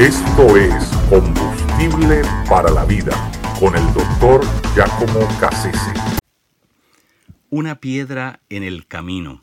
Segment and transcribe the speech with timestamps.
[0.00, 3.12] Esto es Combustible para la Vida
[3.60, 4.40] con el doctor
[4.74, 5.92] Giacomo Cassese.
[7.50, 9.42] Una piedra en el camino.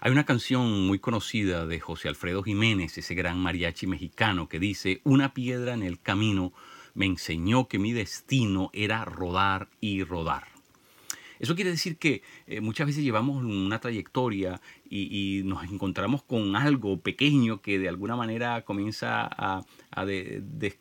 [0.00, 5.00] Hay una canción muy conocida de José Alfredo Jiménez, ese gran mariachi mexicano, que dice,
[5.04, 6.52] Una piedra en el camino
[6.94, 10.48] me enseñó que mi destino era rodar y rodar.
[11.40, 17.00] Eso quiere decir que eh, muchas veces llevamos una trayectoria y, nos encontramos con algo
[17.00, 19.64] pequeño que de alguna manera comienza a,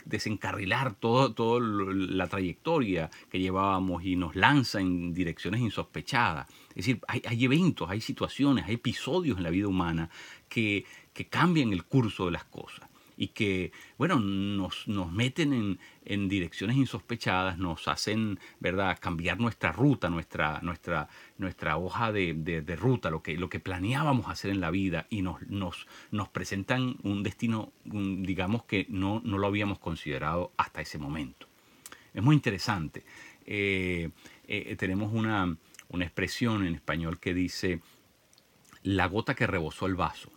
[0.05, 6.47] desencarrilar toda la trayectoria que llevábamos y nos lanza en direcciones insospechadas.
[6.69, 10.09] Es decir, hay, eventos, hay situaciones, hay episodios en la vida humana
[10.49, 10.85] que
[11.29, 12.89] cambian el curso de las cosas
[13.19, 19.73] y que, bueno, nos, nos meten en, en, direcciones insospechadas, nos hacen, ¿verdad?, cambiar nuestra
[19.73, 24.61] ruta, nuestra, nuestra, nuestra hoja de, de, ruta, lo que, lo que planeábamos hacer en
[24.61, 29.79] la vida y nos, nos, nos presentan un destino, digamos, que no, no lo habíamos
[29.79, 31.49] considerado hasta ese momento.
[32.13, 33.03] Es muy interesante.
[33.45, 34.11] Eh,
[34.47, 35.57] eh, tenemos una,
[35.89, 37.81] una expresión en español que dice,
[38.81, 40.31] la gota que rebosó el vaso.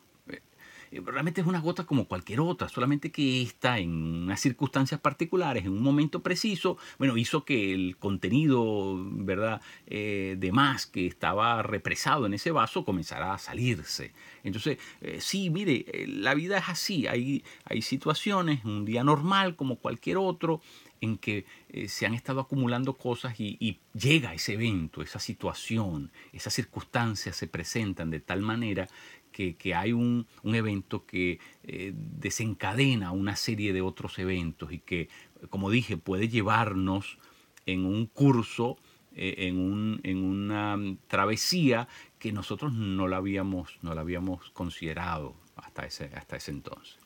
[0.92, 3.90] Eh, realmente es una gota como cualquier otra, solamente que esta, en
[4.24, 10.52] unas circunstancias particulares, en un momento preciso, bueno, hizo que el contenido, ¿verdad?, eh, de
[10.52, 14.12] más que estaba represado en ese vaso comenzara a salirse.
[14.44, 19.76] Entonces, eh, sí, mire, la vida es así, hay, hay situaciones, un día normal como
[19.76, 20.60] cualquier otro,
[21.00, 21.46] en que
[21.88, 27.48] se han estado acumulando cosas y, y, llega ese evento, esa situación, esas circunstancias se
[27.48, 28.88] presentan de tal manera
[29.32, 35.08] que, hay un, evento que eh, desencadena una serie de otros eventos y que,
[35.50, 37.18] como dije, puede llevarnos
[37.66, 38.78] en un curso,
[39.14, 45.34] eh, en, un, en, una travesía que nosotros no la habíamos, no la habíamos considerado
[45.56, 47.01] hasta ese, hasta ese entonces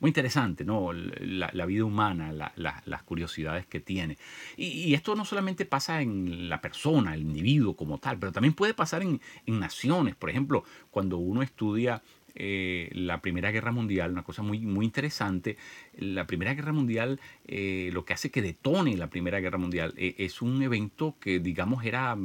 [0.00, 0.92] muy interesante, ¿no?
[0.92, 4.18] La, vida humana, las curiosidades que tiene.
[4.56, 8.74] Y, esto no solamente pasa en la persona, el individuo como tal, pero también puede
[8.74, 10.16] pasar en, en naciones.
[10.16, 12.02] Por ejemplo, cuando uno estudia
[12.34, 15.56] eh, la Primera Guerra Mundial, una cosa muy, muy interesante.
[15.96, 20.14] La Primera Guerra Mundial, eh, lo que hace que detone la Primera Guerra Mundial, eh,
[20.18, 22.16] es un evento que, digamos, era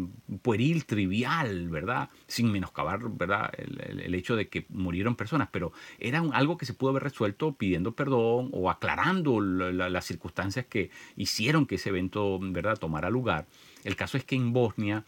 [0.42, 2.10] pueril, trivial, ¿verdad?
[2.28, 3.52] Sin menoscabar, ¿verdad?
[3.58, 7.92] El, hecho de que murieron personas, pero era algo que se pudo haber resuelto pidiendo
[7.92, 13.46] perdón o aclarando las circunstancias que hicieron que ese evento, ¿verdad?, tomara lugar.
[13.84, 15.04] El caso es que en Bosnia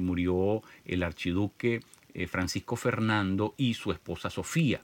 [0.00, 1.80] murió el archiduque
[2.14, 4.82] eh, Francisco Fernando y su esposa Sofía.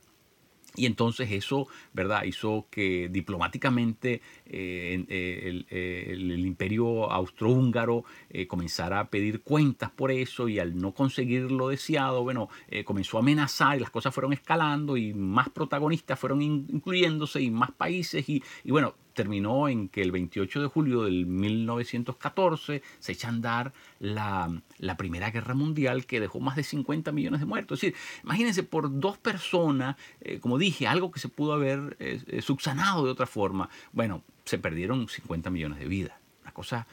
[0.77, 2.23] Y entonces eso, ¿verdad?
[2.23, 8.05] Hizo que diplomáticamente eh, eh, el, imperio austrohúngaro
[8.47, 12.49] comenzara a pedir cuentas por eso y al no conseguir lo deseado, bueno,
[12.85, 17.73] comenzó a amenazar y las cosas fueron escalando y más protagonistas fueron incluyéndose y más
[17.73, 23.27] países y, y bueno, terminó en que el 28 de julio del 1914 se echa
[23.27, 24.51] a andar la,
[24.97, 27.77] Primera Guerra Mundial que dejó más de 50 millones de muertos.
[27.77, 32.23] Es decir, imagínense, por dos personas, eh, como dije, algo que se pudo haber eh,
[32.29, 36.17] eh, subsanado de otra forma, bueno, se perdieron 50 millones de vidas.
[36.41, 36.87] Una cosa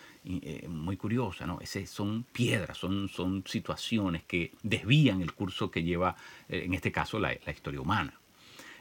[0.67, 1.59] muy curiosa, ¿no?
[1.61, 6.17] Ese son piedras, son, son situaciones que desvían el curso que lleva,
[6.49, 8.13] en este caso, la historia humana.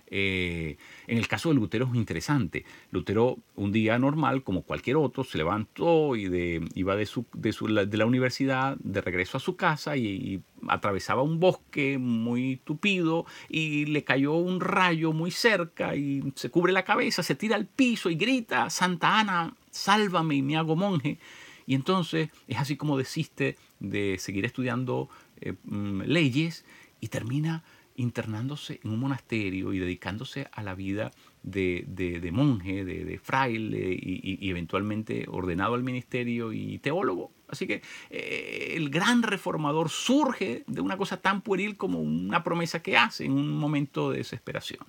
[0.09, 2.65] Eh, en el caso de Lutero es interesante.
[2.91, 7.67] Lutero, un día normal, como cualquier otro, se levantó y iba de, su, de, su,
[7.67, 13.87] de la universidad de regreso a su casa y, atravesaba un bosque muy tupido y
[13.87, 18.11] le cayó un rayo muy cerca y se cubre la cabeza, se tira al piso
[18.11, 21.19] y grita, Santa Ana, sálvame y me hago monje.
[21.66, 25.09] Y entonces es así como desiste de seguir estudiando
[25.41, 26.65] eh, mm, leyes
[27.00, 27.62] y termina
[27.97, 31.11] internándose en un monasterio y dedicándose a la vida
[31.43, 37.31] de, monje, de, fraile y, eventualmente ordenado al ministerio y teólogo.
[37.49, 42.83] Así que eh, el gran reformador surge de una cosa tan pueril como una promesa
[42.83, 44.84] que hace en un momento de desesperación.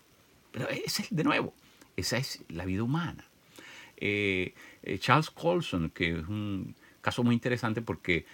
[0.52, 1.54] Pero es de nuevo,
[1.96, 3.26] esa es la vida humana.
[3.98, 4.54] Eh,
[4.84, 8.26] eh, Charles Colson, que es un caso muy interesante porque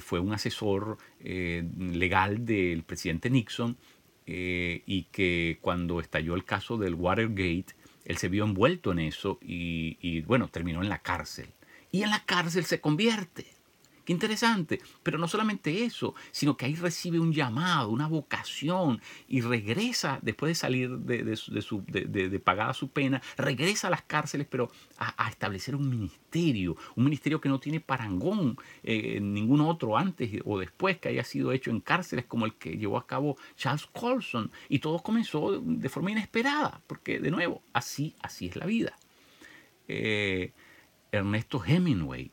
[0.00, 3.76] fue un asesor legal del presidente Nixon,
[4.26, 7.66] eh, y que cuando estalló el caso del Watergate,
[8.04, 11.48] él se vio envuelto en eso y, bueno, terminó en la cárcel.
[11.90, 13.46] Y en la cárcel se convierte.
[14.06, 14.80] Qué interesante.
[15.02, 20.50] Pero no solamente eso, sino que ahí recibe un llamado, una vocación y regresa, después
[20.50, 21.84] de salir de, su,
[22.44, 27.48] pagada su pena, regresa a las cárceles, pero a, establecer un ministerio, un ministerio que
[27.48, 32.26] no tiene parangón eh, ningún otro antes o después que haya sido hecho en cárceles
[32.26, 34.52] como el que llevó a cabo Charles Colson.
[34.68, 38.96] Y todo comenzó de forma inesperada, porque de nuevo, así, así es la vida.
[39.88, 40.52] Eh,
[41.10, 42.30] Ernesto Hemingway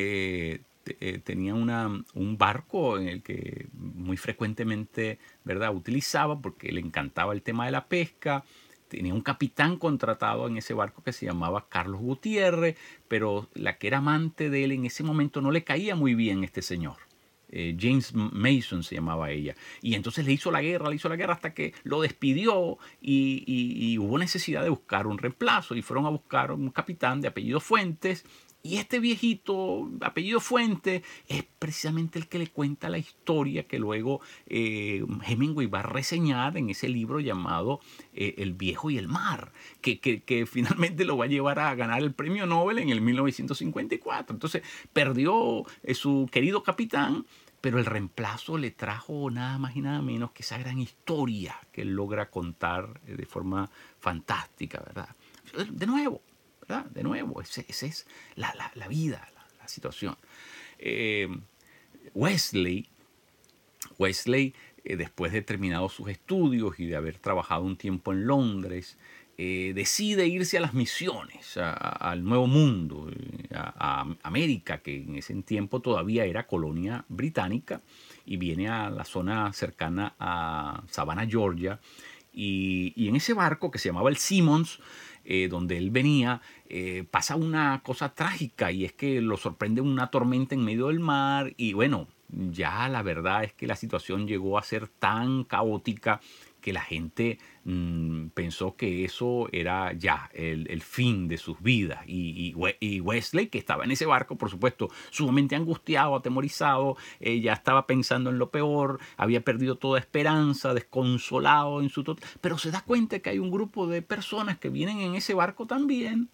[0.00, 0.60] eh,
[1.00, 5.74] eh, tenía un barco en el que muy frecuentemente ¿verdad?
[5.74, 8.44] utilizaba porque le encantaba el tema de la pesca.
[8.86, 12.76] Tenía un capitán contratado en ese barco que se llamaba Carlos Gutiérrez,
[13.08, 16.44] pero la que era amante de él en ese momento no le caía muy bien
[16.44, 16.96] este señor.
[17.50, 19.56] Eh, James Mason se llamaba ella.
[19.82, 23.42] Y entonces le hizo la guerra, le hizo la guerra hasta que lo despidió y,
[23.46, 25.74] y hubo necesidad de buscar un reemplazo.
[25.74, 28.24] Y fueron a buscar un capitán de apellido Fuentes
[28.68, 34.20] y este viejito, apellido Fuente, es precisamente el que le cuenta la historia que luego
[34.46, 37.80] eh, Hemingway va a reseñar en ese libro llamado
[38.12, 42.02] eh, El viejo y el mar, que, que, finalmente lo va a llevar a ganar
[42.02, 44.34] el premio Nobel en el 1954.
[44.34, 44.62] Entonces
[44.92, 47.24] perdió eh, su querido capitán,
[47.62, 51.80] pero el reemplazo le trajo nada más y nada menos que esa gran historia que
[51.80, 55.08] él logra contar de forma fantástica, ¿verdad?
[55.70, 56.20] De nuevo,
[56.68, 58.06] de nuevo, esa es
[58.36, 58.52] la,
[58.88, 59.26] vida,
[59.58, 60.16] la, situación.
[60.78, 61.28] Eh,
[62.14, 62.88] Wesley,
[63.98, 64.54] Wesley
[64.84, 68.98] eh, después de terminados sus estudios y de haber trabajado un tiempo en Londres,
[69.38, 73.10] eh, decide irse a las misiones, al Nuevo Mundo,
[73.54, 77.80] a, América, que en ese tiempo todavía era colonia británica,
[78.26, 81.80] y viene a la zona cercana a Savannah, Georgia,
[82.32, 84.80] y, y en ese barco que se llamaba el Simmons,
[85.30, 86.40] eh, donde él venía,
[86.70, 91.00] eh, pasa una cosa trágica y es que lo sorprende una tormenta en medio del
[91.00, 96.22] mar y bueno, ya la verdad es que la situación llegó a ser tan caótica
[96.68, 102.00] que la gente mm, pensó que eso era ya el, fin de sus vidas.
[102.06, 102.52] Y,
[103.00, 108.28] Wesley, que estaba en ese barco, por supuesto, sumamente angustiado, atemorizado, eh, ya estaba pensando
[108.28, 112.28] en lo peor, había perdido toda esperanza, desconsolado en su total.
[112.42, 115.66] Pero se da cuenta que hay un grupo de personas que vienen en ese barco
[115.66, 116.28] también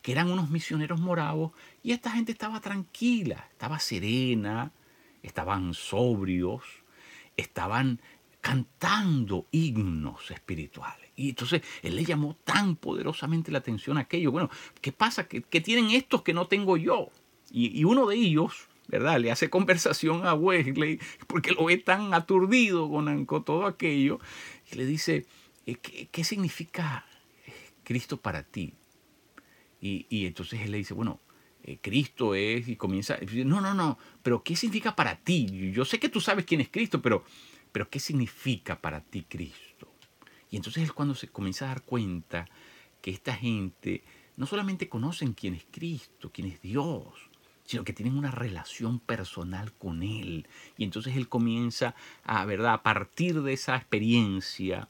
[0.00, 1.52] que eran unos misioneros moravos,
[1.82, 4.70] y esta gente estaba tranquila, estaba serena,
[5.22, 6.62] estaban sobrios,
[7.36, 8.00] estaban
[8.44, 11.08] cantando himnos espirituales.
[11.16, 14.30] Y entonces él le llamó tan poderosamente la atención a aquello.
[14.32, 14.50] Bueno,
[14.82, 15.26] ¿qué pasa?
[15.26, 17.08] ¿Qué, tienen estos que no tengo yo?
[17.50, 19.18] Y, uno de ellos, ¿verdad?
[19.18, 24.20] Le hace conversación a Wesley porque lo ve tan aturdido con, todo aquello.
[24.70, 25.24] Y le dice,
[25.64, 27.06] eh, ¿qué, significa
[27.46, 27.52] eh,
[27.82, 28.74] Cristo para ti?
[29.80, 31.18] Y, y entonces él le dice, bueno,
[31.62, 35.72] eh, Cristo es, y comienza, no, no, no, pero ¿qué significa para ti?
[35.72, 37.24] Yo sé que tú sabes quién es Cristo, pero
[37.74, 39.92] pero ¿qué significa para ti Cristo?
[40.48, 42.46] Y entonces es cuando se comienza a dar cuenta
[43.02, 44.04] que esta gente
[44.36, 47.30] no solamente conocen quién es Cristo, quién es Dios,
[47.64, 50.46] sino que tienen una relación personal con Él.
[50.78, 52.74] Y entonces Él comienza a, ¿verdad?
[52.74, 54.88] A partir de esa experiencia,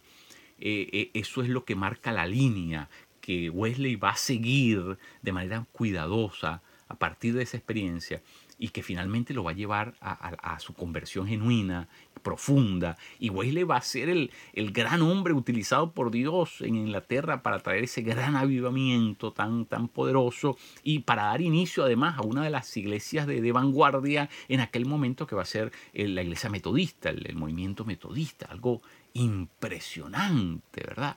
[0.59, 2.91] eh, eh, eso es lo que marca la línea
[3.23, 8.23] que Wesley va a seguir de manera cuidadosa a partir de esa experiencia
[8.59, 11.89] y que finalmente lo va a llevar a, su conversión genuina,
[12.25, 12.97] profunda.
[13.21, 17.61] Y Wesley va a ser el, el, gran hombre utilizado por Dios en Inglaterra para
[17.61, 22.51] traer ese gran avivamiento tan, tan poderoso y para dar inicio además a una de
[22.51, 27.37] las iglesias de, vanguardia en aquel momento que va a ser la iglesia metodista, el,
[27.37, 28.83] movimiento metodista, algo
[29.13, 31.17] impresionante, ¿verdad?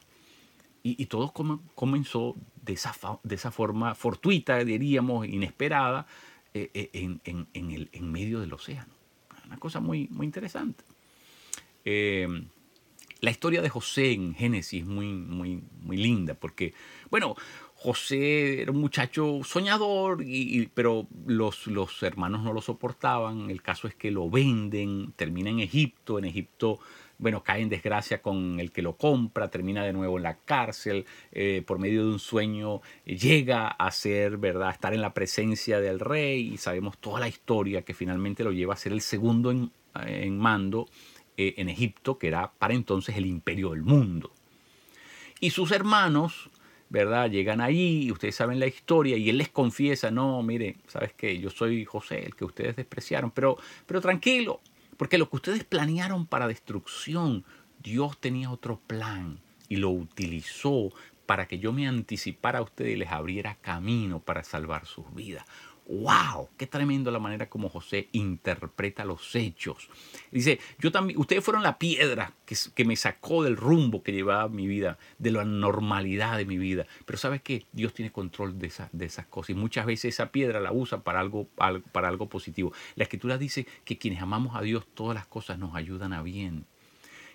[0.83, 1.33] Y, todo
[1.75, 2.93] comenzó de esa,
[3.23, 6.05] de esa forma fortuita, diríamos, inesperada,
[6.53, 8.91] eh, eh, en, el, en medio del océano.
[9.45, 10.83] Una cosa muy, muy interesante.
[11.89, 12.27] Eh,
[13.21, 16.73] la historia de José en Génesis es muy, muy, muy linda, porque,
[17.09, 17.35] bueno,
[17.75, 23.49] José era un muchacho soñador, y, pero los, los hermanos no lo soportaban.
[23.49, 26.19] El caso es que lo venden, termina en Egipto.
[26.19, 26.79] En Egipto
[27.19, 31.05] bueno, cae en desgracia con el que lo compra, termina de nuevo en la cárcel,
[31.31, 35.79] eh, por medio de un sueño eh, llega a ser, ¿verdad?, estar en la presencia
[35.79, 39.51] del rey y sabemos toda la historia que finalmente lo lleva a ser el segundo
[39.51, 39.71] en,
[40.37, 40.87] mando
[41.37, 44.31] eh, en Egipto, que era para entonces el imperio del mundo.
[45.39, 46.49] Y sus hermanos,
[46.89, 47.29] ¿verdad?
[47.29, 51.39] Llegan allí, ustedes saben la historia, y él les confiesa, no, mire, ¿sabes qué?
[51.39, 54.61] Yo soy José, el que ustedes despreciaron, pero, pero tranquilo,
[54.97, 57.45] porque lo que ustedes planearon para destrucción,
[57.83, 59.39] Dios tenía otro plan
[59.69, 60.91] y lo utilizó
[61.27, 65.45] para que yo me anticipara a ustedes y les abriera camino para salvar sus vidas.
[65.87, 69.89] Wow, qué tremendo la manera como José interpreta los hechos.
[70.31, 74.49] Dice, yo también, ustedes fueron la piedra que, que me sacó del rumbo que llevaba
[74.49, 76.85] mi vida, de la normalidad de mi vida.
[77.05, 80.31] Pero sabes qué, Dios tiene control de, esa, de esas cosas y muchas veces esa
[80.31, 81.47] piedra la usa para algo,
[81.91, 82.73] para algo positivo.
[82.95, 86.65] La escritura dice que quienes amamos a Dios, todas las cosas nos ayudan a bien.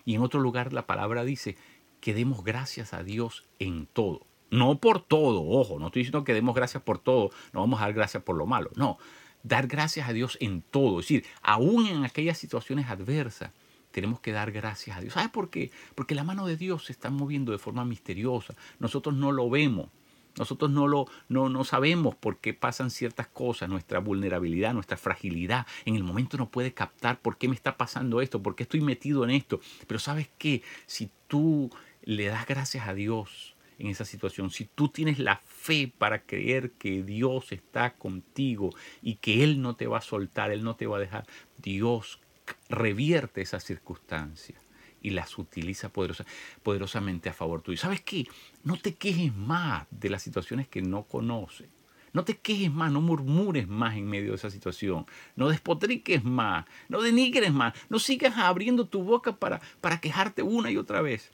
[0.04, 1.56] Y en otro lugar la palabra dice
[2.00, 4.26] que demos gracias a Dios en todo.
[4.52, 7.84] No por todo, ojo, no estoy diciendo que demos gracias por todo, no vamos a
[7.84, 8.98] dar gracias por lo malo, no,
[9.42, 13.50] dar gracias a Dios en todo, es decir, aún en aquellas situaciones adversas,
[13.92, 15.14] tenemos que dar gracias a Dios.
[15.14, 15.70] ¿Sabes por qué?
[15.94, 19.88] Porque la mano de Dios se está moviendo de forma misteriosa, nosotros no lo vemos,
[20.36, 25.66] nosotros no, lo, no, no sabemos por qué pasan ciertas cosas, nuestra vulnerabilidad, nuestra fragilidad.
[25.86, 28.82] En el momento no puede captar por qué me está pasando esto, por qué estoy
[28.82, 29.60] metido en esto.
[29.86, 31.70] Pero sabes qué, si tú
[32.02, 36.70] le das gracias a Dios en esa situación, si tú tienes la fe para creer
[36.72, 38.70] que Dios está contigo
[39.02, 41.26] y que Él no te va a soltar, Él no te va a dejar,
[41.58, 42.20] Dios
[42.68, 44.54] revierte esa circunstancia
[45.00, 46.24] y las utiliza poderosa,
[46.62, 47.76] poderosamente a favor tuyo.
[47.76, 48.24] ¿Sabes qué?
[48.62, 51.68] No te quejes más de las situaciones que no conoces.
[52.12, 55.06] No te quejes más, no murmures más en medio de esa situación.
[55.34, 60.70] No despotriques más, no denigres más, no sigas abriendo tu boca para, para quejarte una
[60.70, 61.32] y otra vez.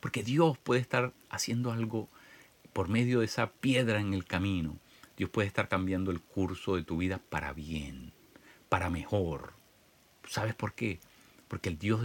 [0.00, 2.08] Porque Dios puede estar haciendo algo
[2.72, 4.76] por medio de esa piedra en el camino.
[5.16, 8.12] Dios puede estar cambiando el curso de tu vida para bien,
[8.68, 9.52] para mejor.
[10.26, 10.98] ¿Sabes por qué?
[11.48, 12.00] Porque el Dios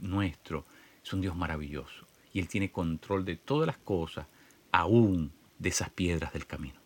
[0.00, 0.64] nuestro
[1.02, 4.26] es un Dios maravilloso y Él tiene control de todas las cosas,
[4.70, 6.80] aún de esas piedras del camino.